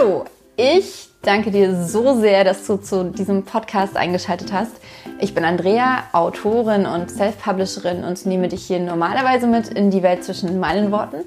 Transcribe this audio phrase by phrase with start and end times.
[0.00, 0.24] Hallo,
[0.56, 4.72] ich danke dir so sehr, dass du zu diesem Podcast eingeschaltet hast.
[5.18, 10.24] Ich bin Andrea, Autorin und Self-Publisherin und nehme dich hier normalerweise mit in die Welt
[10.24, 11.24] zwischen meinen Worten,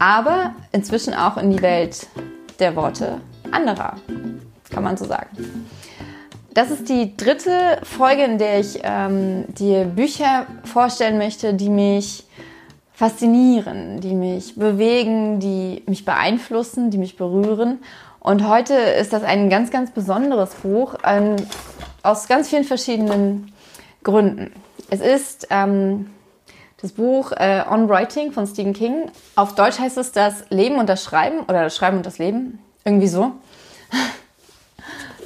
[0.00, 2.08] aber inzwischen auch in die Welt
[2.58, 3.20] der Worte
[3.52, 3.94] anderer,
[4.70, 5.28] kann man so sagen.
[6.54, 12.24] Das ist die dritte Folge, in der ich ähm, dir Bücher vorstellen möchte, die mich
[12.98, 17.78] faszinieren, die mich bewegen, die mich beeinflussen, die mich berühren.
[18.18, 21.36] Und heute ist das ein ganz, ganz besonderes Buch ähm,
[22.02, 23.52] aus ganz vielen verschiedenen
[24.02, 24.50] Gründen.
[24.90, 26.10] Es ist ähm,
[26.82, 29.12] das Buch äh, On Writing von Stephen King.
[29.36, 32.58] Auf Deutsch heißt es das Leben und das Schreiben oder das Schreiben und das Leben.
[32.84, 33.30] Irgendwie so.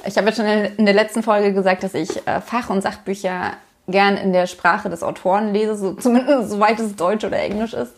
[0.05, 3.53] Ich habe ja schon in der letzten Folge gesagt, dass ich äh, Fach- und Sachbücher
[3.87, 7.93] gern in der Sprache des Autoren lese, so, zumindest soweit es Deutsch oder Englisch ist.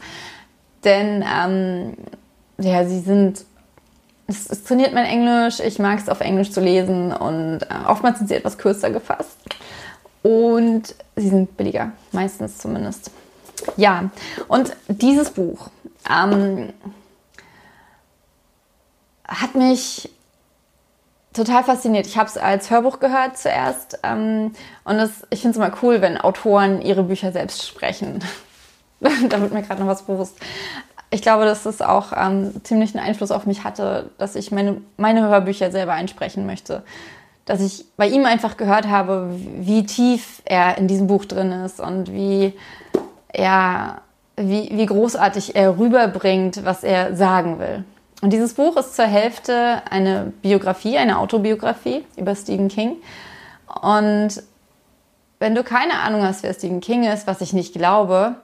[0.83, 1.93] Denn ähm,
[2.57, 3.45] ja, sie sind,
[4.27, 8.19] es, es trainiert mein Englisch, ich mag es auf Englisch zu lesen und äh, oftmals
[8.19, 9.37] sind sie etwas kürzer gefasst.
[10.23, 13.11] Und sie sind billiger, meistens zumindest.
[13.77, 14.09] Ja,
[14.47, 15.69] und dieses Buch
[16.09, 16.73] ähm,
[19.27, 20.09] hat mich
[21.35, 22.07] total fasziniert.
[22.07, 24.51] Ich habe es als Hörbuch gehört zuerst ähm,
[24.83, 28.23] und das, ich finde es immer cool, wenn Autoren ihre Bücher selbst sprechen.
[28.99, 30.37] da wird mir gerade noch was bewusst.
[31.11, 34.81] Ich glaube, dass es auch ähm, ziemlich einen Einfluss auf mich hatte, dass ich meine,
[34.97, 36.83] meine Hörbücher selber einsprechen möchte.
[37.45, 41.79] Dass ich bei ihm einfach gehört habe, wie tief er in diesem Buch drin ist
[41.79, 42.53] und wie
[43.27, 44.01] er,
[44.35, 47.85] wie, wie großartig er rüberbringt, was er sagen will.
[48.21, 52.97] Und dieses Buch ist zur Hälfte eine Biografie, eine Autobiografie über Stephen King.
[53.81, 54.41] Und
[55.39, 58.35] wenn du keine Ahnung hast, wer Stephen King ist, was ich nicht glaube,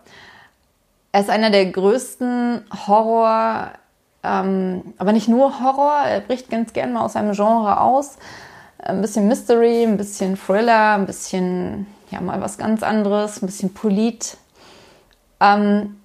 [1.14, 3.72] er ist einer der größten Horror,
[4.24, 8.18] ähm, aber nicht nur Horror, er bricht ganz gern mal aus seinem Genre aus.
[8.78, 13.74] Ein bisschen Mystery, ein bisschen Thriller, ein bisschen, ja, mal was ganz anderes, ein bisschen
[13.74, 14.38] Polit.
[15.40, 16.01] Ähm,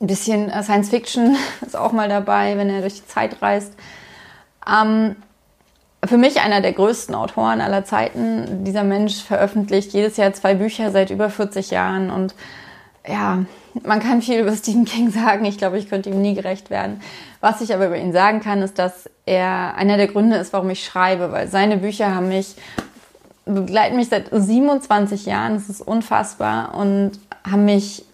[0.00, 3.74] ein bisschen äh, Science Fiction ist auch mal dabei, wenn er durch die Zeit reist.
[4.68, 5.16] Ähm,
[6.04, 8.64] für mich einer der größten Autoren aller Zeiten.
[8.64, 12.34] Dieser Mensch veröffentlicht jedes Jahr zwei Bücher seit über 40 Jahren und
[13.06, 13.44] ja,
[13.84, 15.44] man kann viel über Stephen King sagen.
[15.44, 17.00] Ich glaube, ich könnte ihm nie gerecht werden.
[17.40, 20.70] Was ich aber über ihn sagen kann, ist, dass er einer der Gründe ist, warum
[20.70, 22.56] ich schreibe, weil seine Bücher haben mich
[23.44, 25.54] begleiten mich seit 27 Jahren.
[25.54, 27.12] Das ist unfassbar und
[27.48, 28.04] haben mich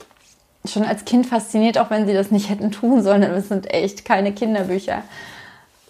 [0.67, 3.23] schon als Kind fasziniert, auch wenn sie das nicht hätten tun sollen.
[3.23, 5.03] Es sind echt keine Kinderbücher.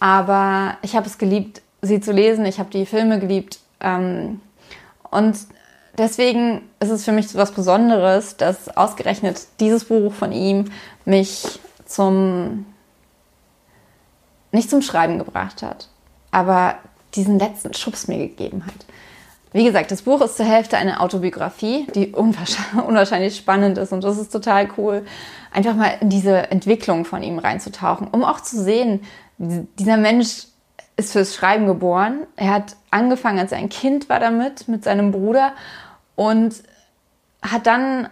[0.00, 2.44] Aber ich habe es geliebt, sie zu lesen.
[2.44, 3.58] Ich habe die Filme geliebt.
[3.80, 4.40] Ähm,
[5.10, 5.36] und
[5.98, 10.66] deswegen ist es für mich was Besonderes, dass ausgerechnet dieses Buch von ihm
[11.04, 12.66] mich zum,
[14.52, 15.88] nicht zum Schreiben gebracht hat,
[16.30, 16.76] aber
[17.14, 18.74] diesen letzten Schubs mir gegeben hat.
[19.52, 24.18] Wie gesagt, das Buch ist zur Hälfte eine Autobiografie, die unwahrscheinlich spannend ist und das
[24.18, 25.04] ist total cool,
[25.52, 29.00] einfach mal in diese Entwicklung von ihm reinzutauchen, um auch zu sehen,
[29.38, 30.46] dieser Mensch
[30.96, 32.26] ist fürs Schreiben geboren.
[32.36, 35.52] Er hat angefangen, als er ein Kind war damit, mit seinem Bruder
[36.14, 36.54] und
[37.42, 38.08] hat dann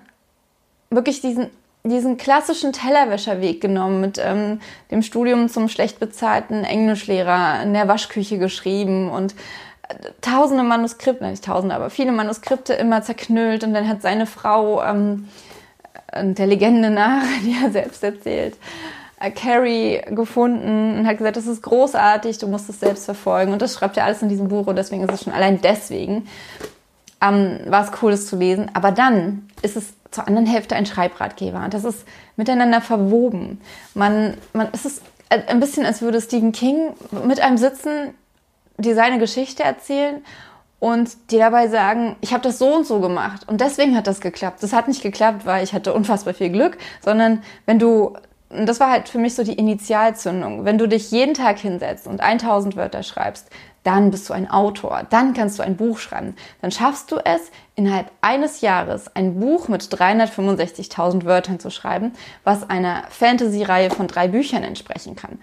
[0.91, 1.49] wirklich diesen,
[1.83, 8.39] diesen klassischen Tellerwäscherweg genommen mit ähm, dem Studium zum schlecht bezahlten Englischlehrer in der Waschküche
[8.39, 9.35] geschrieben und
[10.21, 15.29] tausende Manuskripte, nicht tausende, aber viele Manuskripte immer zerknüllt und dann hat seine Frau ähm,
[16.15, 18.57] der Legende nach, die er selbst erzählt,
[19.21, 23.63] äh, Carrie gefunden und hat gesagt, das ist großartig, du musst es selbst verfolgen und
[23.63, 26.27] das schreibt er alles in diesem Buch und deswegen ist es schon allein deswegen
[27.23, 28.71] ähm, war es cool, es zu lesen.
[28.75, 32.07] Aber dann ist es zur anderen Hälfte ein Schreibratgeber und das ist
[32.37, 33.61] miteinander verwoben.
[33.95, 36.93] Man, man, es ist ein bisschen, als würde Stephen King
[37.27, 38.15] mit einem sitzen,
[38.79, 40.25] dir seine Geschichte erzählen
[40.81, 44.21] und dir dabei sagen, ich habe das so und so gemacht und deswegen hat das
[44.21, 44.63] geklappt.
[44.63, 48.15] Das hat nicht geklappt, weil ich hatte unfassbar viel Glück, sondern wenn du,
[48.51, 52.21] das war halt für mich so die Initialzündung, wenn du dich jeden Tag hinsetzt und
[52.21, 53.49] 1000 Wörter schreibst,
[53.85, 56.35] dann bist du ein Autor, dann kannst du ein Buch schreiben.
[56.63, 62.13] Dann schaffst du es, innerhalb eines Jahres ein Buch mit 365.000 Wörtern zu schreiben,
[62.45, 65.39] was einer Fantasy-Reihe von drei Büchern entsprechen kann.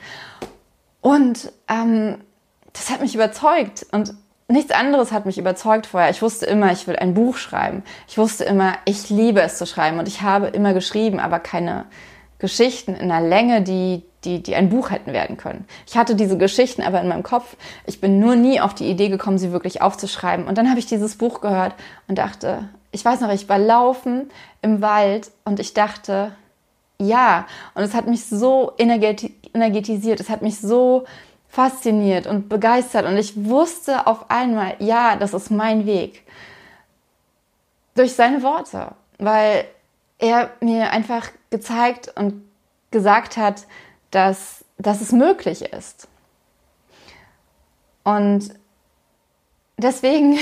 [1.02, 2.18] Und ähm,
[2.74, 4.14] das hat mich überzeugt und
[4.48, 6.10] nichts anderes hat mich überzeugt vorher.
[6.10, 7.84] Ich wusste immer, ich will ein Buch schreiben.
[8.08, 11.86] Ich wusste immer, ich liebe es zu schreiben und ich habe immer geschrieben, aber keine
[12.40, 15.66] Geschichten in einer Länge, die, die, die ein Buch hätten werden können.
[15.88, 17.56] Ich hatte diese Geschichten aber in meinem Kopf.
[17.86, 20.48] Ich bin nur nie auf die Idee gekommen, sie wirklich aufzuschreiben.
[20.48, 21.76] Und dann habe ich dieses Buch gehört
[22.08, 24.30] und dachte, ich weiß noch, ich war laufen
[24.62, 26.34] im Wald und ich dachte,
[27.00, 27.46] ja.
[27.74, 31.06] Und es hat mich so energetisiert, es hat mich so
[31.52, 36.26] fasziniert und begeistert und ich wusste auf einmal, ja, das ist mein Weg.
[37.94, 39.66] Durch seine Worte, weil
[40.18, 42.50] er mir einfach gezeigt und
[42.90, 43.68] gesagt hat,
[44.12, 46.08] dass, dass es möglich ist.
[48.06, 48.54] Und
[49.78, 50.40] deswegen,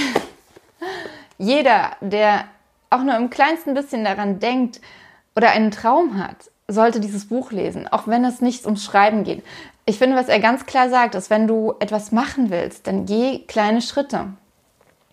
[1.39, 2.45] jeder, der
[2.91, 4.79] auch nur im kleinsten bisschen daran denkt
[5.35, 9.44] oder einen Traum hat, sollte dieses Buch lesen, auch wenn es nicht ums Schreiben geht.
[9.89, 13.39] Ich finde, was er ganz klar sagt, ist, wenn du etwas machen willst, dann geh
[13.47, 14.27] kleine Schritte.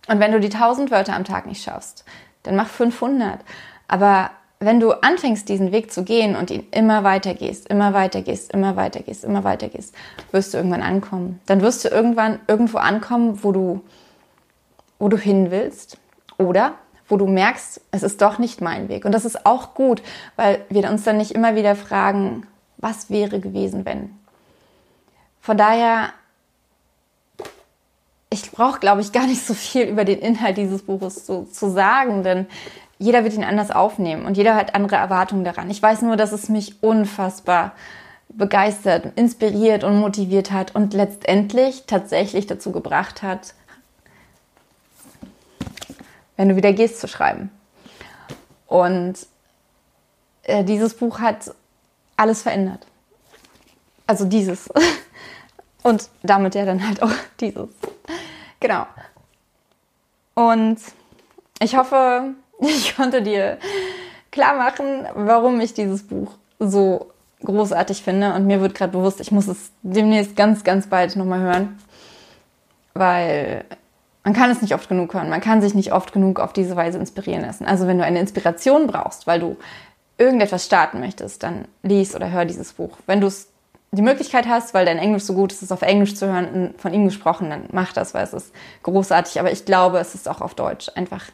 [0.06, 2.04] Und wenn du die 1000 Wörter am Tag nicht schaffst,
[2.42, 3.40] dann mach 500.
[3.88, 8.20] Aber wenn du anfängst, diesen Weg zu gehen und ihn immer weiter gehst, immer weiter
[8.20, 9.94] gehst, immer weiter gehst, immer weiter gehst,
[10.30, 11.40] wirst du irgendwann ankommen.
[11.46, 13.80] Dann wirst du irgendwann irgendwo ankommen, wo du,
[14.98, 15.96] wo du hin willst.
[16.36, 16.74] Oder
[17.08, 19.06] wo du merkst, es ist doch nicht mein Weg.
[19.06, 20.02] Und das ist auch gut,
[20.36, 22.46] weil wir uns dann nicht immer wieder fragen,
[22.76, 24.10] was wäre gewesen, wenn.
[25.46, 26.12] Von daher,
[28.30, 31.70] ich brauche, glaube ich, gar nicht so viel über den Inhalt dieses Buches zu, zu
[31.70, 32.48] sagen, denn
[32.98, 35.70] jeder wird ihn anders aufnehmen und jeder hat andere Erwartungen daran.
[35.70, 37.74] Ich weiß nur, dass es mich unfassbar
[38.28, 43.54] begeistert, inspiriert und motiviert hat und letztendlich tatsächlich dazu gebracht hat,
[46.36, 47.52] wenn du wieder gehst zu schreiben.
[48.66, 49.14] Und
[50.42, 51.54] äh, dieses Buch hat
[52.16, 52.84] alles verändert.
[54.08, 54.68] Also dieses.
[55.86, 57.68] Und damit ja dann halt auch dieses.
[58.58, 58.88] Genau.
[60.34, 60.78] Und
[61.60, 63.58] ich hoffe, ich konnte dir
[64.32, 67.12] klar machen, warum ich dieses Buch so
[67.44, 68.34] großartig finde.
[68.34, 71.78] Und mir wird gerade bewusst, ich muss es demnächst ganz, ganz bald nochmal hören.
[72.94, 73.64] Weil
[74.24, 75.30] man kann es nicht oft genug hören.
[75.30, 77.64] Man kann sich nicht oft genug auf diese Weise inspirieren lassen.
[77.64, 79.56] Also wenn du eine Inspiration brauchst, weil du
[80.18, 82.98] irgendetwas starten möchtest, dann lies oder hör dieses Buch.
[83.06, 83.28] Wenn du
[83.92, 86.92] die Möglichkeit hast, weil dein Englisch so gut ist, es auf Englisch zu hören, von
[86.92, 88.52] ihm gesprochen, dann mach das, weil es ist
[88.82, 89.38] großartig.
[89.40, 91.24] Aber ich glaube, es ist auch auf Deutsch einfach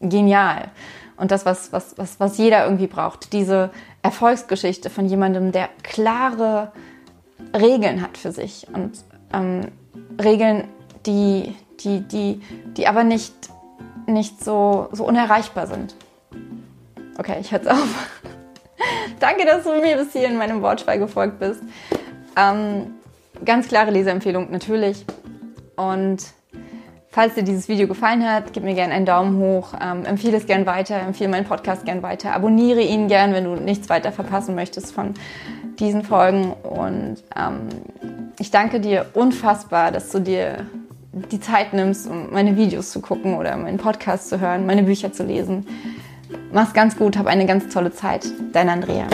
[0.00, 0.70] genial.
[1.16, 3.32] Und das, was, was, was, was jeder irgendwie braucht.
[3.32, 3.70] Diese
[4.02, 6.72] Erfolgsgeschichte von jemandem, der klare
[7.54, 8.66] Regeln hat für sich.
[8.72, 8.92] Und
[9.32, 9.68] ähm,
[10.22, 10.68] Regeln,
[11.06, 12.40] die, die, die,
[12.76, 13.34] die aber nicht,
[14.06, 15.94] nicht so, so unerreichbar sind.
[17.18, 18.20] Okay, ich jetzt auf.
[19.26, 21.60] Danke, dass du mir bis hier in meinem Wortschweig gefolgt bist.
[22.36, 22.94] Ähm,
[23.44, 25.04] ganz klare Leseempfehlung natürlich.
[25.74, 26.18] Und
[27.10, 30.46] falls dir dieses Video gefallen hat, gib mir gerne einen Daumen hoch, ähm, empfehle es
[30.46, 34.54] gerne weiter, empfehle meinen Podcast gerne weiter, abonniere ihn gerne, wenn du nichts weiter verpassen
[34.54, 35.14] möchtest von
[35.80, 36.52] diesen Folgen.
[36.52, 37.66] Und ähm,
[38.38, 40.66] ich danke dir unfassbar, dass du dir
[41.32, 45.12] die Zeit nimmst, um meine Videos zu gucken oder meinen Podcast zu hören, meine Bücher
[45.12, 45.66] zu lesen.
[46.52, 48.26] Mach's ganz gut, hab eine ganz tolle Zeit.
[48.52, 49.06] Dein Andrea.